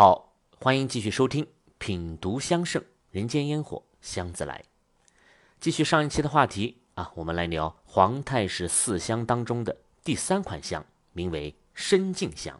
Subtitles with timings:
[0.00, 1.44] 好，欢迎继续收听
[1.76, 4.64] 《品读香盛人间烟火香自来》。
[5.60, 12.58] 继续上一期的话题啊，我们来聊皇太史四香当中的第三款香，名为深静香。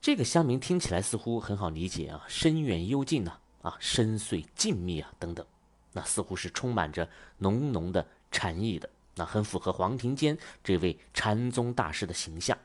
[0.00, 5.44] 这个香名听起来似乎很好理解啊，深远幽静呐，啊，深邃静谧啊，等等，
[5.92, 12.56] 那似乎是充满着浓浓的禅意的，那很符合黄庭坚这位禅宗大师的形象。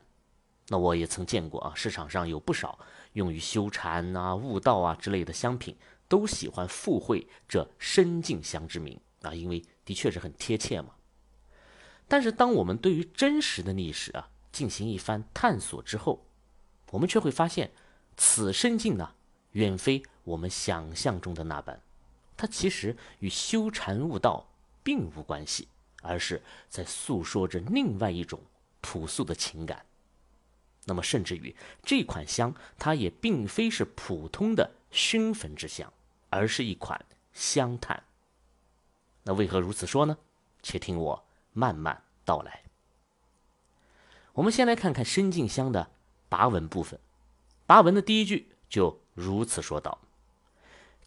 [0.68, 2.80] 那我也曾见过啊，市场上有不少
[3.14, 5.76] 用于修禅啊、悟道啊之类的香品，
[6.08, 10.96] 都喜欢附会这深静香之名啊，因为的确是很贴切嘛。
[12.08, 16.26] 但是当我们对于真实的历史啊进行一番探索之后，
[16.92, 17.72] 我们却会发现，
[18.18, 19.14] 此深静呢，
[19.52, 21.82] 远非我们想象中的那般，
[22.36, 24.46] 它其实与修禅悟道
[24.84, 25.70] 并无关系，
[26.02, 28.42] 而是在诉说着另外一种
[28.82, 29.86] 朴素的情感。
[30.86, 35.94] 那么，甚至于这款香，它也并非是普通的熏焚之香，
[36.30, 38.04] 而是一款香炭。
[39.24, 40.18] 那为何如此说呢？
[40.64, 41.24] 且听我
[41.54, 42.64] 慢慢道来。
[44.34, 45.92] 我们先来看看深静香的
[46.30, 47.00] 跋文部分。
[47.68, 50.00] 跋文的第一句就如此说道：“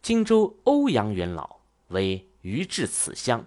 [0.03, 3.47] 荆州欧阳元老为余制此香，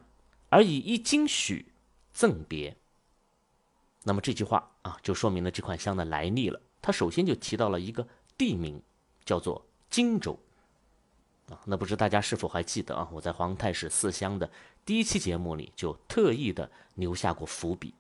[0.50, 1.68] 而以一金许
[2.14, 2.76] 赠别。”
[4.08, 6.58] 那么这句话啊，就说明了这款香的来历了。
[6.82, 8.82] 它首先就提到了一个地名，
[9.26, 10.40] 叫做荆州。
[11.50, 13.10] 啊，那不知大家是否还记得啊？
[13.12, 14.50] 我在皇太史四香的
[14.86, 17.94] 第一期节目里就特意的留下过伏笔。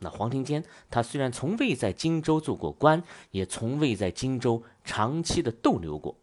[0.00, 6.18] 那黄庭坚他虽然从未在荆州做过官，也从未在荆州长期的逗留过，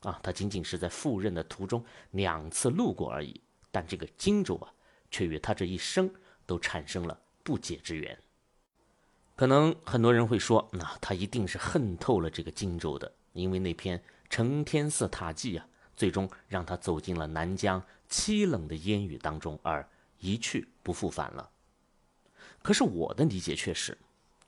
[0.00, 3.38] 啊，他仅仅是在赴任的途中两次路过而已。
[3.70, 4.72] 但这个荆州啊，
[5.10, 6.10] 却与他这一生
[6.46, 8.18] 都产生了不解之缘。
[9.36, 19.88] 可能很多人会说，那他一定是恨透了这个荆州的，因为那篇承天寺塔记啊，最终让他走进了南疆凄冷的烟雨当中，而
[20.20, 21.50] 一去不复返了。
[22.62, 23.98] 可是我的理解却是，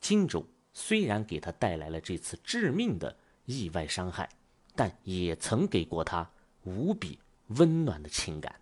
[0.01, 4.29] 荆州虽然给他带来了这次致命的意外伤害，
[4.77, 6.31] 但也曾给过他
[6.63, 7.19] 无比
[7.49, 8.55] 温暖的情感。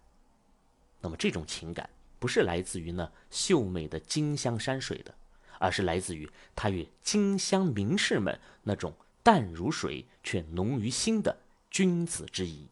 [1.02, 1.88] 那么这种情感
[2.18, 5.14] 不是来自于那秀美的荆香山水的。
[5.64, 8.92] 而是来自于他与荆襄名士们那种
[9.22, 11.34] 淡如水却浓于心的
[11.70, 12.68] 君子之谊，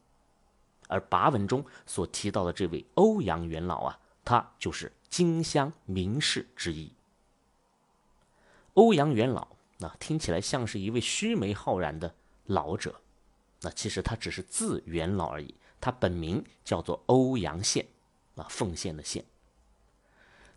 [0.88, 6.92] 而跋文中所提到的这位欧阳元老啊，他就是荆襄名士之一。
[8.74, 9.48] 欧阳元老，
[9.78, 12.14] 那听起来像是一位须眉浩然的
[12.44, 13.00] 老者，
[13.62, 17.86] 那其实他只是字元老而已，他本名叫做欧阳宪，
[18.36, 19.24] 啊，奉献的献。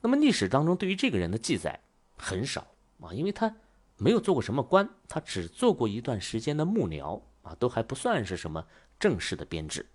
[0.02, 1.80] 那么历史当中对于这个人的记载。
[2.18, 2.68] 很少
[3.02, 3.56] 啊，因为他
[3.98, 8.66] 没有做过什么官，他只做过一段时间的幕僚啊，都还不算是什么
[9.00, 9.86] 正式的编制。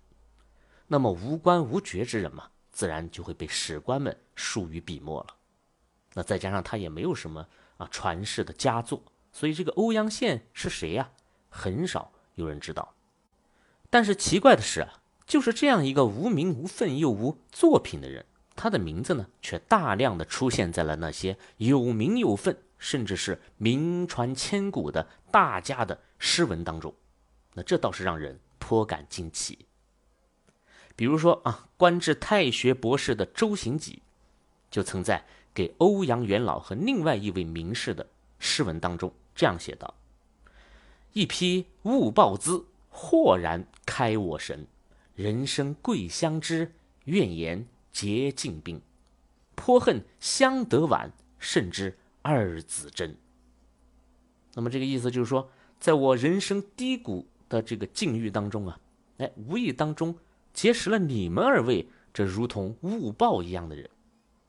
[0.87, 5.35] 那么无官无爵之人嘛，自然就会被史官们疏于笔墨了。
[6.13, 11.11] 那再加上他也没有什么啊传世的佳作，所以这个欧阳宪是谁呀？
[11.49, 12.93] 很少有人知道。
[13.89, 18.25] 但是奇怪的是啊，就是这样一个无名无分又无作品的人。
[18.55, 26.93] 他的名字呢，却大量的出现在了那些有名有分，甚至是名传千古的大家的诗文当中。
[27.53, 29.65] 那这倒是让人颇感惊奇。
[30.95, 34.01] 比如说啊，官至太学博士的周行己，
[34.69, 38.07] 就曾在给欧阳元老和另外一位名士的
[38.37, 39.95] 诗文当中这样写道
[41.13, 44.67] ：“一批误报资，豁然开我神。
[45.15, 46.73] 人生贵相知，
[47.05, 48.81] 怨言。”结禁兵，
[49.55, 53.15] 颇恨相得晚，甚知二子真。
[54.53, 58.79] 那么这个意思就是说，在我人生低谷的这个境遇当中啊，
[59.17, 60.15] 哎，无意当中
[60.53, 63.89] 结识了你们二位，这如同雾豹一样的人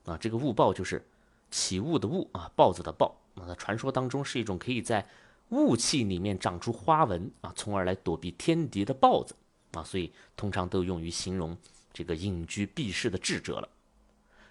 [0.05, 0.17] 啊。
[0.17, 1.05] 这个雾豹就是
[1.49, 3.15] 起雾的雾啊，豹子的豹。
[3.35, 5.07] 那传说当中是一种可以在
[5.49, 9.35] 雾气里面长出花纹啊，从而来躲避天敌的豹子
[9.71, 11.57] 啊，所以通常都用于形容。
[11.93, 13.69] 这个隐居避世的智者了，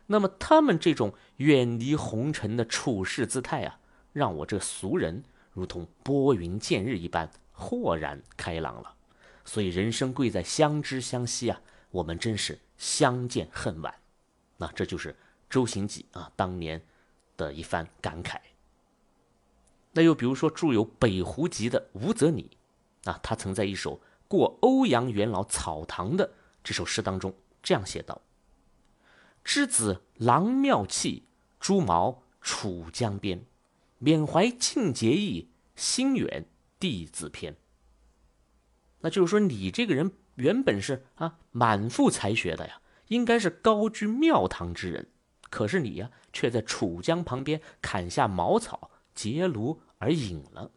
[0.07, 3.81] 那么他们这种远离红尘的处世姿态啊，
[4.13, 8.95] 让我这俗人如同拨云见日一般豁然开朗了。
[9.45, 11.61] 所以人生贵在相知相惜啊，
[11.91, 13.93] 我们真是相见恨晚。
[14.57, 15.17] 那这就是
[15.51, 16.81] 周行己啊当年
[17.37, 18.37] 的一番感慨。
[19.91, 22.57] 那又比如说著有《北湖集》的吴泽拟
[23.03, 26.31] 啊，他曾在一首过欧阳元老草堂的。
[26.63, 28.23] 这首诗当中这样写道
[29.45, 31.25] ：“之子郎妙气，
[31.59, 33.45] 朱毛楚江边，
[33.99, 36.47] 缅怀庆节意，心远
[36.79, 37.57] 弟子偏。
[39.01, 45.09] 那就是说你这个人原本是啊满腹才学的呀，应该是高居庙堂之人，
[45.51, 50.71] 可是你呀却在楚江旁边砍下茅草结庐而隐了。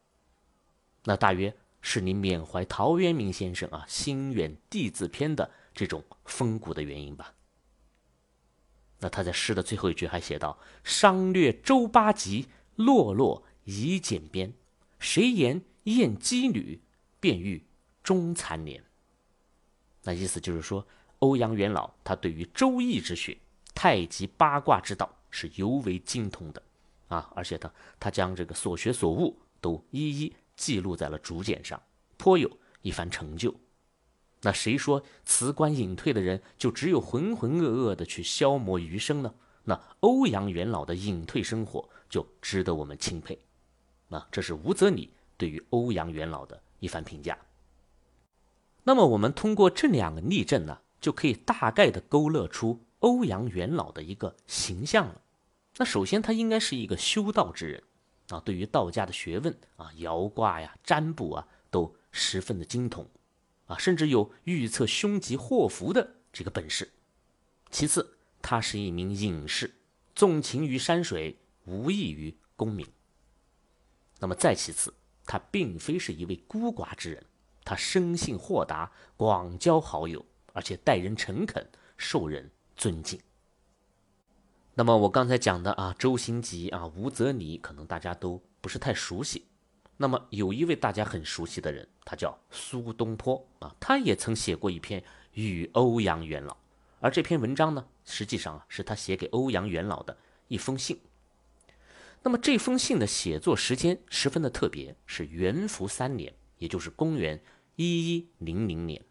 [1.04, 7.34] 那大约是你缅怀陶渊明先生啊心远地自偏的这种风骨的原因吧。
[9.00, 14.54] 那他在诗的最后一句还写道：“商略周八极，落落夷简边。
[14.98, 16.82] 谁言厌羁旅，
[17.20, 17.68] 便欲
[18.02, 18.84] 终残年。”
[20.04, 20.88] 那意思就是说，
[21.20, 23.38] 欧阳元老他对于周易之学、
[23.74, 26.64] 太极八卦之道是尤为精通的
[27.10, 31.82] 啊，而且他他将这个所学所悟都一一记录在了竹简上，
[32.18, 32.50] 颇有
[32.82, 33.54] 一番成就。
[34.46, 39.34] 那谁说辞官隐退的人就只有浑浑噩噩的去消磨余生呢？
[39.64, 43.40] 那欧阳元老的隐退生活就值得我们钦佩。
[44.08, 47.36] 那这是吴泽礼对于欧阳元老的一番评价。
[48.84, 55.22] 那么我们通过这两个例证呢，就可以大概的勾勒出欧阳元老的一个形象了。
[55.78, 57.84] 那首先他应该是一个修道之人
[58.30, 63.10] 啊，对于道家的学问啊，爻卦呀、占卜啊，都十分的精通。
[63.66, 66.92] 啊，甚至有预测凶吉祸福的这个本事。
[67.72, 69.74] 其次，他是一名隐士，
[70.14, 72.88] 纵情于山水，无益于功名。
[74.20, 74.94] 那么再其次，
[75.26, 77.26] 他并非是一位孤寡之人，
[77.64, 81.68] 他生性豁达，广交好友，而且待人诚恳，
[81.98, 83.20] 受人尊敬。
[84.76, 89.46] 那么我刚才讲的啊，周行吉啊，吴泽礼，可能大家都不是太熟悉。
[89.98, 95.00] 那么有一位大家很熟悉的人，他叫苏东坡啊，他也曾写过一篇
[95.34, 96.54] 《与欧阳元老》，
[97.00, 100.18] 而这篇文章呢，实际上啊是他写给欧阳元老的
[100.50, 101.00] 一封信。
[102.24, 107.42] 那么这封信的写作时间十分的特别，是元符三年，也就是公元
[107.76, 109.02] 一一零零年。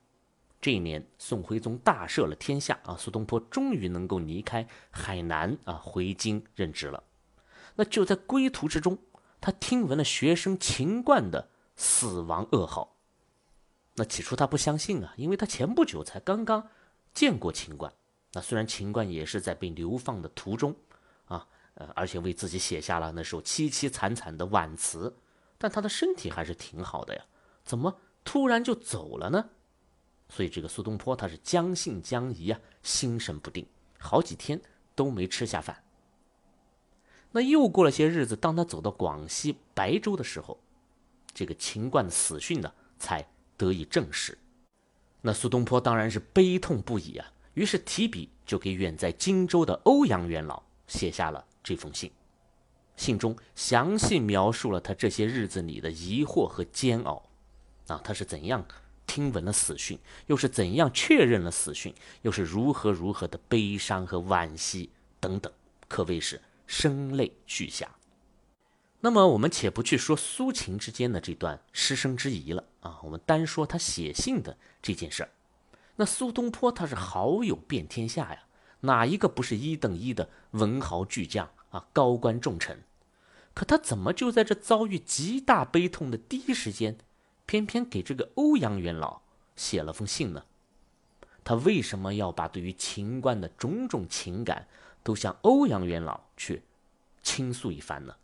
[0.61, 7.03] 这一年，宋徽宗大赦了天下啊，苏东坡终于能够离开海南啊，回京任职了。
[7.77, 8.99] 那就在归途之中。
[9.45, 12.97] 他听闻了学生秦观的死亡噩耗，
[13.97, 16.71] 那起初他不相信啊，因为他前不久才刚刚
[17.13, 17.93] 见过秦观。
[18.33, 20.75] 那虽然秦观也是在被流放的途中
[21.27, 25.15] 啊，呃，而且为自己写下了那首凄凄惨惨的挽词，
[25.59, 27.23] 但他的身体还是挺好的呀，
[27.67, 29.51] 怎么突然就走了呢？
[30.31, 33.67] 所以这个苏东坡他是将信将疑啊，心神不定，
[33.99, 34.59] 好几天
[34.95, 35.84] 都没吃下饭。
[37.37, 40.57] 那又过了些日子，当他走到广西白州的时候，
[41.35, 43.27] 这个秦观的死讯呢，才
[43.57, 44.39] 得以证实。
[45.21, 52.09] 那苏东坡当然是悲痛不已啊，于是提笔就给远在荆州的欧阳元老写下了这封信。
[52.95, 57.21] 信中详细描述了他这些日子里的疑惑和煎熬，
[57.89, 58.65] 啊，他是怎样
[59.09, 59.99] 听闻了死讯，
[60.29, 61.93] 又是怎样确认了死讯，
[62.23, 65.53] 又是如何如何的悲伤和惋惜等等，
[65.89, 66.41] 可谓是。
[66.67, 67.97] 声泪俱下。
[69.01, 75.31] 那么，我们且不去说苏秦之间的这段师生之谊了啊，我们单说他写信的这件事儿。
[75.97, 78.45] 那苏东坡他是好友遍天下呀，
[78.81, 82.83] 哪一个不是一等一的文豪巨匠啊，高官重臣？
[83.53, 86.97] 可他怎么就在这遭遇极大悲痛的第一时间，
[87.47, 89.21] 偏偏给这个欧阳元老
[89.55, 90.45] 写了封信呢？
[91.45, 94.67] 他为什么要把对于秦观的种种情感？
[95.05, 96.65] 都向欧阳元老去
[97.23, 98.17] 倾诉一番呢。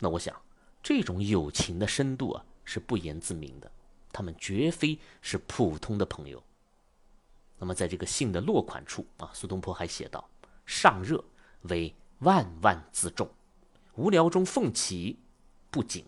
[0.00, 0.34] 那我想，
[0.82, 3.70] 这种友情的深度啊，是不言自明的。
[4.12, 6.42] 他们绝非是普通的朋友。
[7.58, 10.28] 那么，在这个信的落款处啊，苏东坡还写道
[10.66, 11.22] ：“上热
[11.62, 13.28] 为万万自重，
[13.94, 15.18] 无聊中奉起
[15.70, 16.04] 不仅，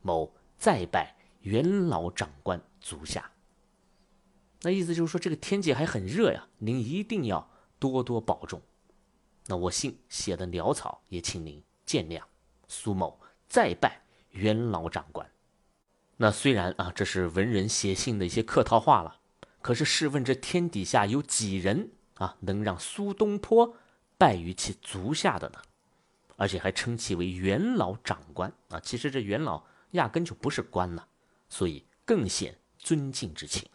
[0.00, 3.30] 某再拜元老长官足下。”
[4.62, 8.62] 那意思就是说，这个天气还很热呀，您一定要多多保重。
[9.50, 12.20] 那我信写的潦草，也请您见谅。
[12.68, 14.02] 苏某再拜
[14.32, 15.26] 元老长官。
[16.18, 19.20] 那虽然啊，这是文人写信的一些客套话了，
[19.62, 23.74] 可是试问这天底下有几人啊，能让苏东坡
[24.18, 25.62] 拜于其足下的呢？
[26.36, 28.78] 而且还称其为元老长官啊！
[28.80, 31.02] 其实这元老压根就不是官呐，
[31.48, 33.66] 所以更显尊敬之情。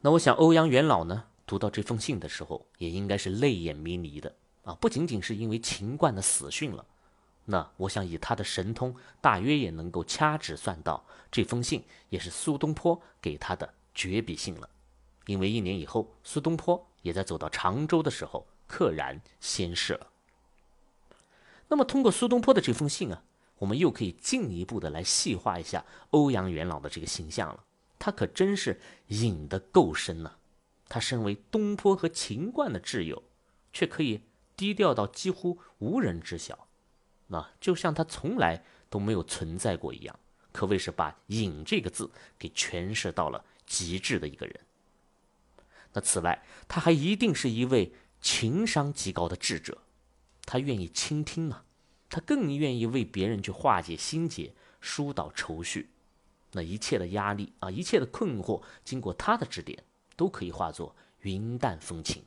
[0.00, 4.34] 那我想，欧阳元老呢，读到这封信的时候，也应该是泪眼迷离的。
[4.66, 6.84] 啊，不仅仅是因为秦观的死讯了，
[7.44, 14.68] 那我想以他的神通，大约也能够掐指算到这封信也是苏东坡给他的绝笔信了。
[15.26, 20.08] 因为一年以后，苏东坡也在走到常州的时候，溘然仙逝了。
[21.68, 23.22] 那么，通过苏东坡的这封信啊，
[23.58, 27.64] 我们又可以进一步的来细化一下欧阳元老的这个形象了。
[28.00, 30.32] 他可真是隐得够深呢。
[30.88, 33.22] 他身为东坡和秦观的挚友，
[33.72, 34.20] 却可以
[34.56, 36.66] 低调到几乎无人知晓，
[37.26, 40.18] 那就像他从来都没有存在过一样，
[40.52, 44.60] 可谓是把“隐”这个字给诠释到了极致的一个人。
[45.92, 49.78] 那此外，他还一定是一位情商极高的智者，
[50.44, 51.64] 他愿意倾听啊，
[52.08, 55.90] 他更愿意为别人去化解心结、疏导愁绪。
[56.52, 59.82] 那一切的压力啊，一切的困惑，经过他的指点，
[60.16, 62.22] 都可以化作云淡风轻。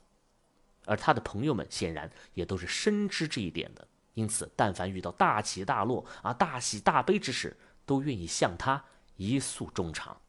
[0.90, 7.56] 而他的朋友们显然也都是深知这一点的，因此，但凡遇到大起大落啊、大喜大悲之事，
[7.86, 8.84] 都愿意向他
[9.16, 10.20] 一诉衷肠。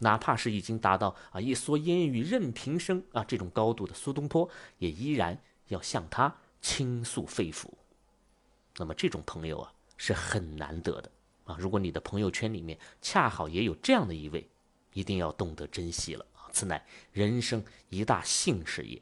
[0.00, 4.46] 哪怕是已经达到啊一蓑烟雨任平生啊这种高度的苏东坡，
[4.76, 7.70] 也依然要向他倾诉肺腑。
[8.76, 11.10] 那么这种朋友啊是很难得的
[11.44, 11.56] 啊！
[11.58, 14.46] 如果你的朋友圈里面恰好也有这样的一位，
[14.92, 16.50] 一定要懂得珍惜了啊！
[16.52, 19.00] 此乃人生一大幸事也。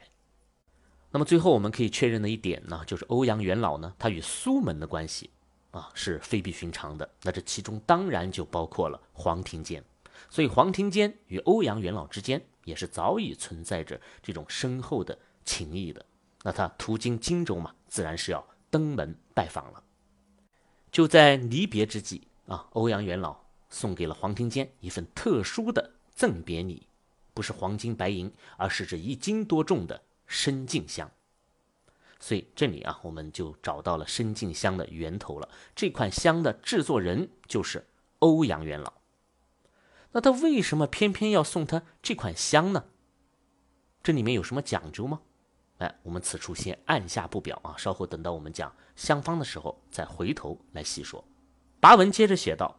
[1.13, 5.31] 那么最后我们可以确认的一点呢，就是欧阳元老呢，他与苏门的关系
[5.71, 7.09] 啊是非比寻常的。
[7.23, 9.85] 那这其中当然就包括了黄庭坚。
[10.31, 16.05] 所以黄庭坚与欧阳元老之间也是早已存在着这种深厚的情谊的。
[16.43, 19.83] 那他途经荆州嘛，自然是要登门拜访了。
[20.91, 23.37] 就在离别之际啊，欧阳元老
[23.69, 26.87] 送给了黄庭坚一份特殊的赠别礼，
[27.35, 30.01] 不是黄金白银，而是这一斤多重的
[30.33, 31.11] 深净香。
[32.19, 35.49] 所以这里啊，我们就找到了深净香的源头了。
[35.75, 37.87] 这款香的制作人就是
[38.21, 38.95] 欧阳元老。
[40.13, 42.85] 那他为什么偏偏要送他这款香呢？
[44.03, 45.21] 这里面有什么讲究吗？
[45.79, 51.25] 哎，我们此处先按下不表啊，稍后等到我们讲香方的时候再回头来细说。
[51.81, 52.79] 跋文接着写道：“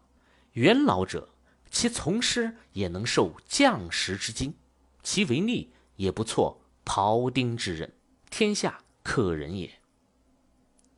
[0.54, 1.28] 元老者，
[1.70, 4.56] 其从师也能受将士之精，
[5.02, 7.92] 其为力也不错庖丁之任，
[8.30, 9.72] 天下可人也。”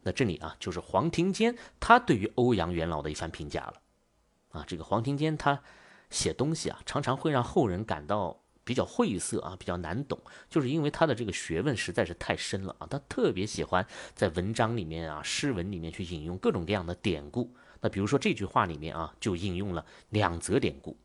[0.03, 3.81] 那这里啊，就是黄庭坚他对于欧阳元老的一番评价了。
[4.49, 5.61] 啊，这个黄庭坚他。
[6.11, 12.87] 写东西啊，常常会让后人感到比较晦涩啊，比较难懂，就是因为他的这个学问实在是太深了啊。
[12.87, 17.53] 他特别喜欢在文章里面啊、诗文里面去引用各种各样的典故。
[17.81, 20.95] 那比如说这句话里面啊，就引用了两则典故。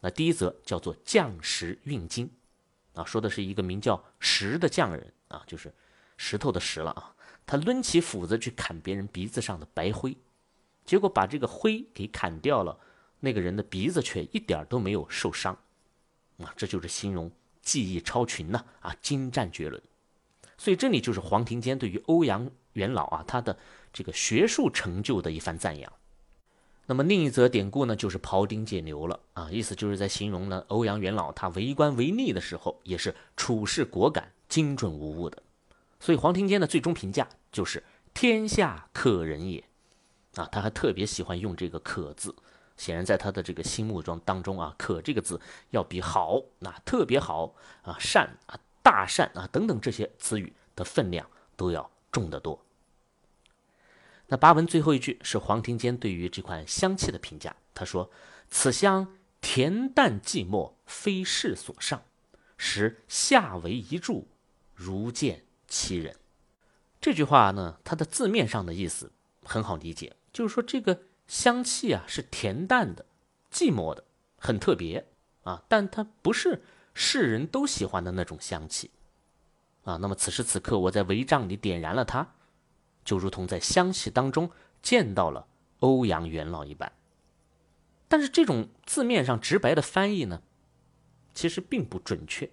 [0.00, 2.30] 那第一则叫做“将石运经”，
[2.94, 5.72] 啊，说的是一个名叫石的匠人啊，就是
[6.16, 7.14] 石头的石了啊。
[7.46, 10.16] 他抡起斧子去砍别人鼻子上的白灰，
[10.84, 12.78] 结果把这个灰给砍掉了。
[13.20, 15.56] 那个人的鼻子却一点都没有受伤，
[16.38, 17.30] 啊，这就是形容
[17.60, 19.80] 技艺超群呐，啊，精湛绝伦。
[20.58, 23.56] 所以这里就是黄庭坚对于欧阳元老啊他的
[23.92, 25.92] 这个学术成就的一番赞扬。
[26.92, 35.42] 那么另一则典故呢，就是庖丁解牛了啊，意思就是在形容呢欧阳元老他为官为吏的时候，也是处事果敢、精准无误的。
[35.98, 37.82] 所以黄庭坚的最终评价就是
[38.12, 39.64] 天下可人也，
[40.34, 42.34] 啊，他还特别喜欢用这个可字。
[42.76, 52.62] 显然，在他的这个心目中当中啊，“可”这个字要比“好”那特别好啊、善啊、大善啊等等这些词语的分量都要重得多。
[54.28, 58.10] 那八文最后一句是黄庭坚对于这款香气的评价，他说
[58.50, 62.02] ：“此香恬淡寂寞，非世所上，
[62.56, 64.28] 使下为一柱，
[64.74, 66.16] 如见其人。”
[67.00, 69.12] 这句话呢，它的字面上的意思
[69.42, 71.02] 很好理解，就是说这个。
[71.28, 73.06] 香气啊是恬淡的、
[73.50, 74.04] 寂寞的，
[74.36, 75.06] 很特别
[75.44, 76.62] 啊，但它不是
[76.92, 78.90] 世人都喜欢的那种香气
[79.84, 79.96] 啊。
[79.96, 82.34] 那么此时此刻，我在帷帐里点燃了它，
[83.04, 84.50] 就如同在香气当中
[84.82, 85.46] 见到了
[85.80, 86.92] 欧阳元老一般。
[88.08, 90.42] 但是这种字面上直白的翻译呢，
[91.34, 92.50] 其实并不准确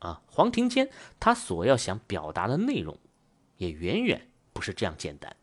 [0.00, 0.20] 啊。
[0.26, 2.98] 黄庭坚他所要想表达的内容，
[3.56, 5.34] 也远远不是这样简单。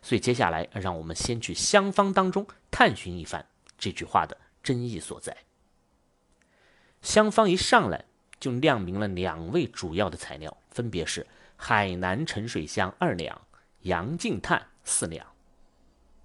[0.00, 3.44] 所以接下来，让我们先去香方当中探寻一番
[3.76, 5.36] 这句话的真意所在。
[7.02, 8.04] 香方一上来
[8.38, 13.40] 就亮明了两位主要的材料，分别是海南沉水香二两、
[13.82, 15.26] 洋净炭四两。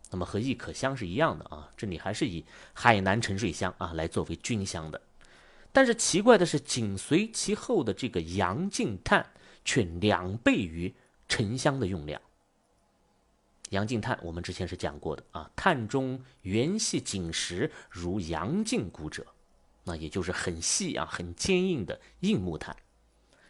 [0.09, 5.01] 那么和益可香是一样的啊，这里还是以海南沉水香啊来作为君香的。
[5.73, 9.33] 但是奇怪的是，紧随其后的这个洋净炭
[9.65, 10.95] 却两倍于
[11.27, 12.19] 沉香的用量。
[13.71, 19.27] 阳净炭，我们之前是讲过的啊，炭中圆细紧实如阳净骨者，
[19.83, 22.75] 那也就是很细啊、很坚硬的硬木炭。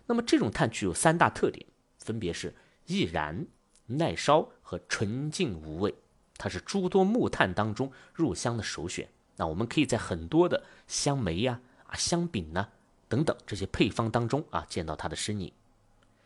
[0.07, 1.65] 那么这种炭具有三大特点，
[1.99, 2.55] 分别是
[2.87, 3.45] 易燃、
[3.87, 5.95] 耐烧和纯净无味，
[6.37, 9.09] 它是诸多木炭当中入香的首选。
[9.37, 12.69] 那我们可以在很多的香梅呀、啊、香饼呢
[13.07, 15.51] 等等这些配方当中啊见到它的身影。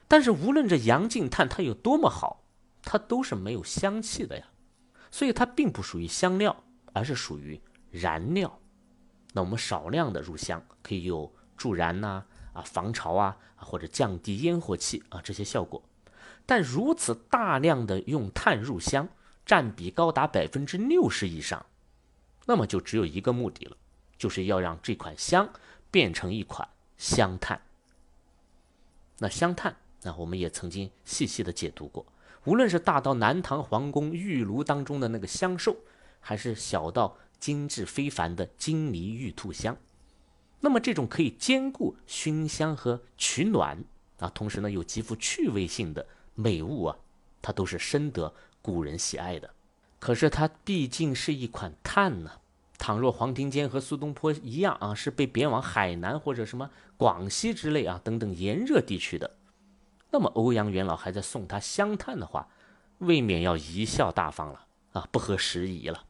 [0.08, 2.44] 但是无论这阳净炭它有多么好，
[2.84, 4.48] 它都是没有香气的呀，
[5.12, 6.64] 所以它并不属于香料，
[6.94, 8.60] 而是属于燃料。
[9.34, 15.82] 那我们少量的入香，可以有助燃呐、啊防潮啊，或者降低烟火气啊这些效果。
[16.52, 19.08] 但如此大量的用炭入香，
[19.46, 21.66] 占比高达百分之六十以上，
[22.46, 23.78] 那么就只有一个目的了，
[24.18, 25.50] 就是要让这款香
[25.90, 26.68] 变成一款
[26.98, 27.62] 香炭。
[29.20, 32.06] 那香炭，那我们也曾经细细的解读过，
[32.44, 35.78] 无论是大到南唐皇宫玉炉当中的那个香兽，
[36.20, 39.78] 还是小到精致非凡的金梨玉兔香，
[40.60, 43.86] 那么这种可以兼顾熏香和取暖
[44.20, 46.06] 啊，同时呢有极富趣味性的
[46.42, 46.98] 美物啊，
[47.42, 49.52] 它都是深得古人喜爱的。
[50.00, 52.32] 可是它毕竟是一款炭呢，
[52.80, 59.36] 倘若黄庭坚和苏东坡一样啊，是被贬往海南或者什么广西之类啊等等炎热地区的，
[60.10, 62.48] 那么欧阳元老还在送他香炭的话，
[62.98, 66.06] 未免要贻笑大方了啊，不合时宜了。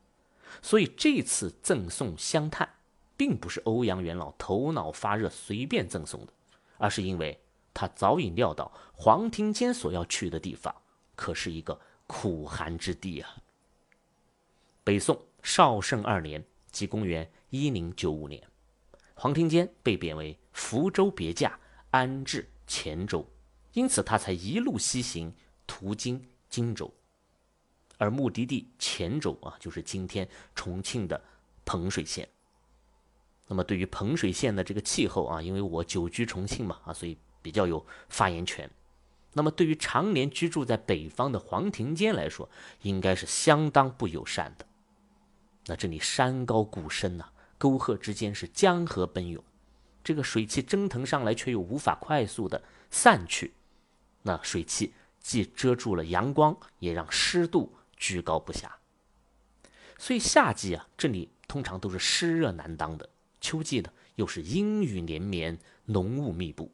[0.61, 2.69] 所以这次赠送香炭，
[3.17, 6.33] 并不是欧阳元老头脑发热随便赠送的，
[6.77, 7.39] 而是因为
[7.73, 10.75] 他早已料到黄庭坚所要去的地方，
[11.15, 13.37] 可是一个苦寒之地啊。
[14.83, 18.41] 北宋绍圣二年，即公元一零九五年，
[19.13, 21.59] 黄庭坚被贬为福州别驾，
[21.91, 23.25] 安置黔州，
[23.73, 25.33] 因此他才一路西行，
[25.67, 26.91] 途经荆州，
[27.97, 31.23] 而目的地黔州啊，就是今天重庆的
[31.63, 32.27] 彭水县。
[33.47, 38.69] 那么对于彭水县的这个气候啊，因为我久居重庆嘛啊，所以比较有发言权。
[39.33, 42.50] 那么对于常年居住在北方的黄庭坚来说，
[42.81, 44.65] 应该是相当不友善的。
[45.67, 49.41] 那这里山高谷深呐，沟壑之间是江河奔涌，
[50.03, 53.53] 这个水汽蒸腾上来，却又无法快速的散去。
[54.24, 58.79] 那水汽既遮住了阳光，也让湿度居高不下。
[59.98, 63.05] 所以夏季啊，这里通常都是湿热难当的；
[63.39, 66.70] 秋季呢，又是阴雨连绵，浓雾密布。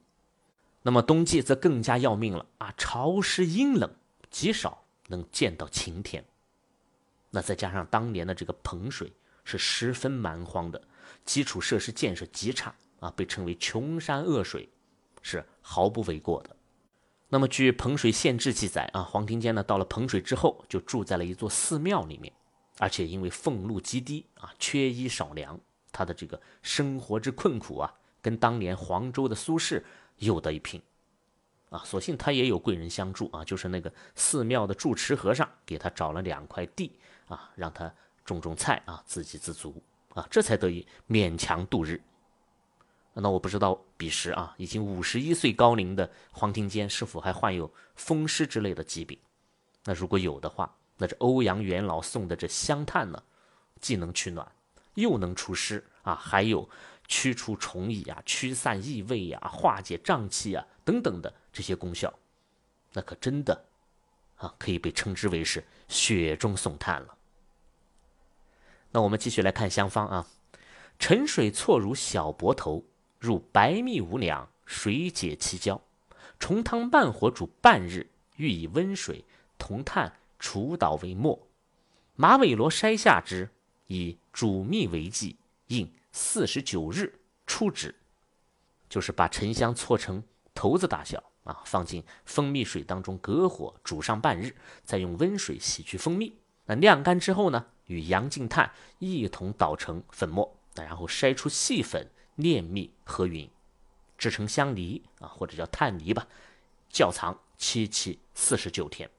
[0.88, 3.94] 那么冬季则更加要命了啊，潮湿阴冷，
[4.32, 6.24] 极少能见到晴天。
[7.30, 9.12] 那再加上当年的这个彭水
[9.44, 10.82] 是十分蛮荒的，
[11.26, 14.70] 基础设施建设极差啊，被称为穷山恶水，
[15.22, 16.56] 是毫不为过的。
[17.28, 22.32] 那么据彭水县志记载啊，黄庭坚呢到了彭水之后，就住在了一座寺庙里面，
[22.78, 25.60] 而且因为俸禄极低啊，缺衣少粮，
[25.92, 29.84] 他的这个生活之困苦啊，跟当年黄州的苏轼
[30.18, 30.82] 有得一拼。
[31.70, 42.02] 啊，所幸他也有贵人相助啊，就是那个寺庙的住持和尚给他找了两块地啊，让他种种菜啊，自给自足啊，这才得以勉强度日。
[43.14, 49.20] 那我不知道彼时啊，已经五十一岁高龄的黄庭坚是否还患有风湿之类的疾病？
[49.84, 53.22] 那如果有的话，那这欧阳元老送的这香炭呢，
[53.82, 54.50] 既能取暖，
[54.94, 56.70] 又能除湿啊，还有
[57.08, 61.34] 驱除虫蚁啊、驱散异味呀、化解胀气啊等等的。
[61.52, 62.14] 这些功效，
[62.94, 63.66] 那可真的
[64.36, 67.18] 啊，可以被称之为是雪中送炭了。
[68.92, 70.28] 那我们继续来看香方啊，
[71.00, 72.86] 沉水错如小薄头，
[73.18, 75.82] 入白蜜五两，水解其焦，
[76.38, 79.26] 重汤慢火煮半日，欲以温水
[79.58, 81.48] 同炭除捣为末。
[82.16, 83.50] 马尾罗筛下之，
[83.88, 87.94] 以煮蜜为剂，应四十九日出之。
[88.90, 91.24] 就是把沉香搓成头子大小。
[91.44, 94.54] 啊，放进蜂蜜水当中，隔火煮上半日，
[94.84, 96.38] 再用温水洗去蜂蜜。
[96.66, 103.50] 那晾干之后呢，与洋净炭一同捣成粉末，那然后筛出细粉，炼蜜和匀，
[104.18, 106.28] 制成香梨啊，或者叫炭梨吧，
[106.90, 109.10] 窖藏七七四十九天。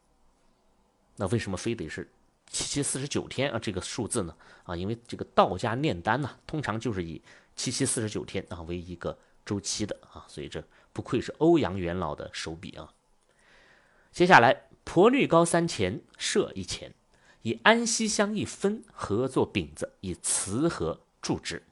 [1.16, 2.12] 那为什么非得是
[2.50, 3.58] 七七四十九天啊？
[3.58, 4.34] 这个数字呢？
[4.64, 7.22] 啊，因为这个道家炼丹呢，通常就是以
[7.54, 10.62] 七七四十九天啊为一个周期的啊，所以这。
[10.90, 12.92] 不愧是欧阳元老的手笔啊！
[14.10, 16.92] 接下来，婆绿膏三钱，设一钱，
[17.42, 21.62] 以安息香一分，合作饼子，以瓷盒注之。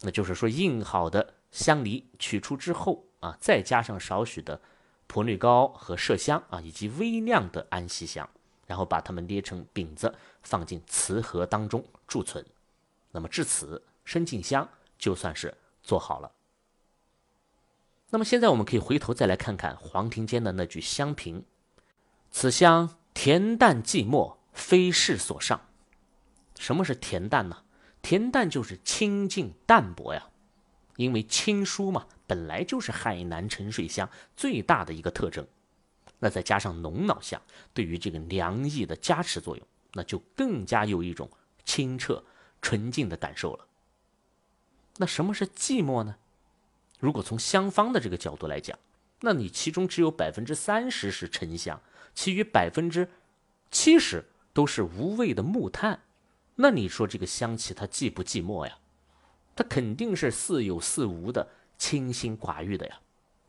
[0.00, 4.62] 那就是说，印好的香梨取出之后啊，再加上少许的
[5.06, 8.30] 婆绿膏和麝香啊，以及微量的安息香，
[8.66, 12.44] 然后把它们捏成饼子，放进瓷盒当中贮存。
[13.10, 16.32] 那么至此，生进香就算是做好了。
[18.10, 21.44] 那么现在我们可以回头再来看看黄庭坚的那句香评
[22.30, 25.68] ：“此香恬淡寂寞，非世所上。”
[26.58, 27.64] 什么是恬淡呢？
[28.02, 30.28] 恬淡就是清净淡泊呀。
[30.96, 35.44] 因为清书嘛，本来就是海南沉水香最大的一个特征。
[36.18, 37.40] 那再加上龙脑香
[37.72, 41.28] 对于这个凉意的加持作用，那就更加有一种
[41.64, 42.24] 清澈
[42.62, 43.66] 纯净的感受了。
[44.96, 46.16] 那什么是寂寞呢？
[47.00, 48.78] 如果从香方的这个角度来讲，
[49.20, 51.80] 那你其中只有百分之三十是沉香，
[52.14, 53.10] 其余百分之
[53.70, 56.00] 七十都是无味的木炭。
[56.54, 58.78] 那你说这个香气它寂不寂寞呀？
[59.56, 63.00] 它肯定是似有似无的，清心寡欲的呀。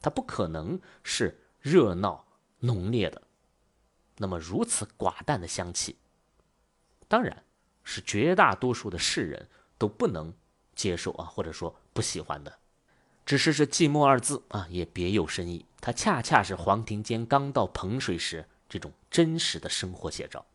[0.01, 2.24] 它不可能是热闹。
[2.65, 3.21] 浓烈的，
[4.17, 5.95] 那么如此寡淡的香气，
[7.07, 7.43] 当然
[7.83, 9.47] 是绝大多数的世人
[9.77, 10.33] 都不能
[10.75, 12.59] 接受啊，或者说不喜欢的。
[13.25, 15.65] 只是这“寂寞”二字啊，也别有深意。
[15.81, 20.45] 它恰恰是黄庭坚刚到彭水时这种真实的生活写照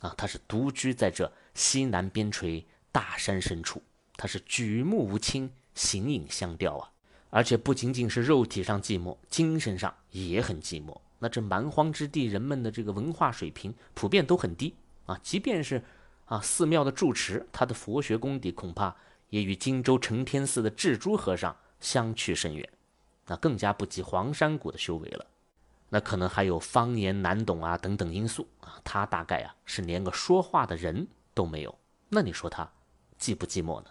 [0.00, 0.14] 啊。
[0.16, 3.82] 他是独居在这西南边陲大山深处，
[4.16, 6.90] 他是举目无亲，形影相吊啊。
[7.30, 11.00] 而且不仅仅是肉体上寂寞，精神上也很寂寞。
[11.18, 14.74] 那这蛮荒之地，人们的这个文化水平普遍都很低
[15.06, 15.18] 啊。
[15.22, 15.82] 即便是
[16.26, 18.94] 啊寺庙的住持，他的佛学功底恐怕
[19.30, 22.68] 也与荆州承天寺的智珠和尚相去甚远，
[23.26, 25.26] 那更加不及黄山谷的修为了。
[25.88, 28.78] 那可能还有方言难懂啊等等因素啊。
[28.84, 31.78] 他大概啊是连个说话的人都没有。
[32.08, 32.70] 那你说他
[33.18, 33.86] 寂不寂寞呢？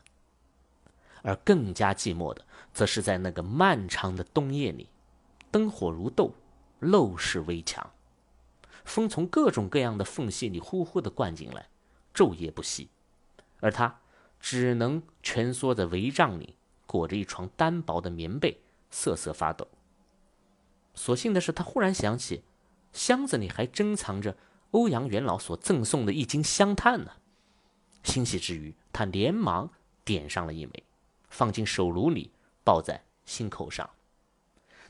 [1.23, 4.87] 而更加寂寞的，则是在那个漫长的冬夜里，
[5.51, 6.31] 灯火如豆。
[6.81, 7.91] 陋室危墙，
[8.85, 11.69] 风从各种各样的缝隙里呼呼的灌进来，
[12.13, 12.89] 昼夜不息，
[13.59, 13.99] 而他
[14.39, 18.61] 只能蜷缩在帷帐里，裹着一床单薄的棉被，
[18.91, 19.67] 瑟瑟发抖。
[20.93, 22.43] 所幸的是，他忽然想起，
[22.93, 24.37] 箱子里还珍藏着
[24.71, 27.11] 欧阳元老所赠送的一斤香炭呢。
[28.03, 29.69] 欣喜之余，他连忙
[30.05, 30.83] 点上了一枚，
[31.29, 32.31] 放进手炉里，
[32.63, 33.89] 抱在心口上。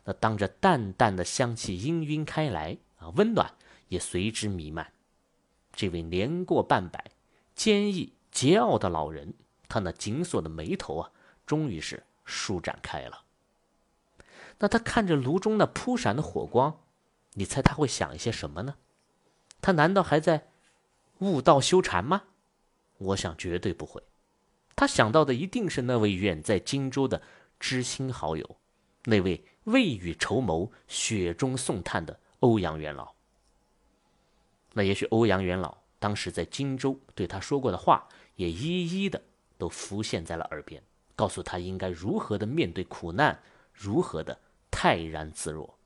[0.08, 3.54] 那当着淡淡的香气氤氲开来啊，温暖
[3.90, 4.94] 也随之弥漫。
[5.74, 7.12] 这位年过半百、
[7.54, 9.34] 坚毅桀骜的老人，
[9.68, 11.12] 他那紧锁的眉头啊，
[11.46, 13.26] 终于是舒展开了。
[14.60, 16.80] 那他看着炉中那扑闪的火光，
[17.34, 18.76] 你猜他会想一些什么呢？
[19.62, 20.48] 他难道还在
[21.18, 22.24] 悟道修禅吗？
[22.98, 24.02] 我想绝对不会。
[24.74, 27.22] 他想到的一定是那位远在荆州的
[27.60, 28.56] 知心好友，
[29.08, 29.44] 那位。
[29.68, 33.12] 未雨绸缪、雪中送炭的欧阳元老，
[34.72, 39.22] 那也许欧阳元老当时在荆州对他说过的话，也一一的
[39.58, 40.82] 都浮现在了耳边，
[41.18, 43.38] 告诉他应该如何的面对苦难，
[43.74, 44.40] 如何的
[44.72, 45.78] 泰然自若。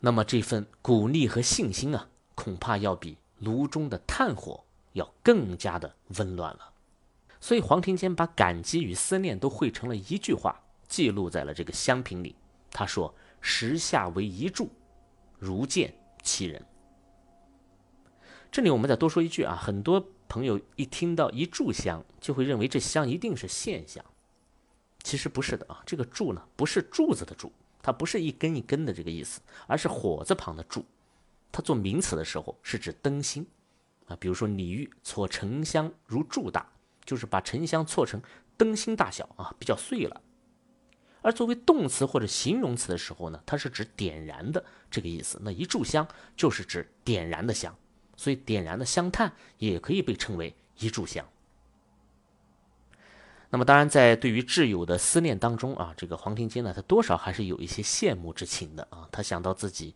[0.00, 6.74] 那么这份鼓励和信心啊，恐怕要比炉中的炭火要更加的温暖了。
[7.40, 12.36] 所以黄庭坚把感激与思念都汇成了一句话，记录在了这个香瓶里。
[12.74, 14.68] 他说：“时下为一柱，
[15.38, 16.62] 如见其人。”
[18.50, 24.04] 这里我们再多说一句啊，很多朋友一听到一炷香，就会认为这香一定是线香。
[25.04, 30.84] 其实不是的啊，这个柱呢，不是柱子的柱，它不是一根一根的这个意思，而是火字旁的柱。
[31.52, 33.46] 它做名词的时候是指灯芯
[34.06, 36.68] 啊，比如说李煜搓沉香如柱大，
[37.04, 38.20] 就是把沉香搓成
[38.56, 40.20] 灯芯大小啊，比较碎了。
[41.24, 45.40] 而作为动词或者形容词的时候呢，它是指点燃的这个意思。
[45.42, 46.06] 那一炷香
[46.36, 47.74] 就是指点燃的香，
[48.14, 51.26] 所以点燃的香炭也可以被称为一炷香。
[53.48, 59.08] 那么，当然在对于挚友的思念当中啊，这个黄庭坚呢，他多少还是有一些羡慕之情的啊。
[59.10, 59.94] 他想到自己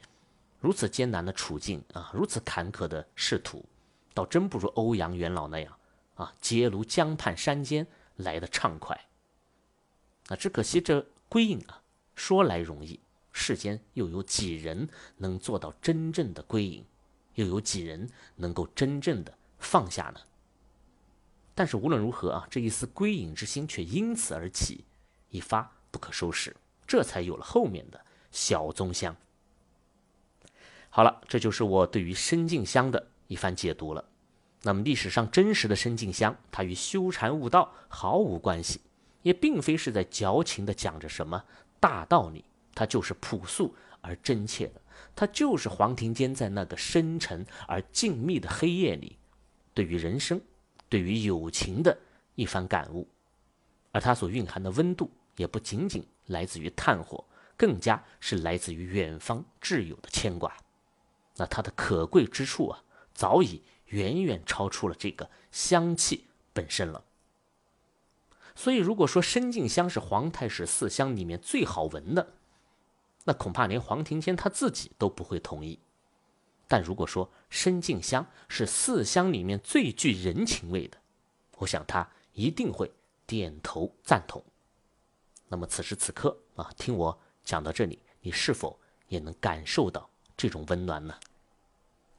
[0.61, 3.63] 如此艰难的处境啊，如此坎坷的仕途，
[4.15, 5.77] 倒真不如欧阳元老那样
[6.15, 7.87] 啊，结庐江畔山间
[8.17, 8.99] 来的畅快。
[10.29, 11.05] 那只可惜这。
[11.29, 11.83] 归隐啊，
[12.15, 13.01] 说来容易，
[13.33, 16.85] 世间又有几人能做到真正的归隐？
[17.35, 20.21] 又有几人能够真正的放下呢？
[21.55, 24.85] 但是无论如何啊，这一丝归隐之心却因此而起，
[25.29, 29.15] 一发不可收拾，这才有了后面的小宗香。
[30.89, 34.05] 好了，这就是我对于深静香的一番解读了。
[34.63, 38.81] 那么历史上真实的深静香，它与修禅悟道毫无关系。
[39.29, 41.45] 也并非是在矫情的讲着什么
[41.79, 44.81] 大道理，它就是朴素而真切的，
[45.15, 49.19] 它就是黄庭坚在那个深沉而静谧的黑夜里，
[49.75, 50.41] 对于人生、
[50.89, 51.99] 对于友情的
[52.37, 53.07] 一番感悟，
[53.93, 57.23] 而它所蕴含的温度，也不仅仅来自于炭火，
[57.55, 60.57] 更加是来自于远方挚友的牵挂。
[61.37, 67.05] 那它的可贵之处啊，早已远远超出了这个香气本身了。
[68.59, 72.35] 所以，如果说深静香是皇太史四香里面最好闻的，
[73.23, 75.79] 那恐怕连黄庭坚他自己都不会同意。
[76.67, 80.99] 但如果说深静香是四香里面最具人情味的，
[81.59, 82.91] 我想他一定会
[83.29, 84.43] 点头赞同。
[85.47, 91.15] 那么此时此刻啊，听我讲到这里，你是否也能感受到这种温暖呢？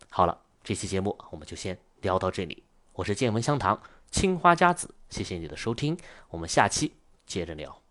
[0.10, 2.64] 好了，这期节目我们就先聊到这里。
[2.94, 5.98] 我是见闻香堂青花家子，谢谢你的收听，
[6.30, 6.94] 我们下期
[7.26, 7.82] 接着聊。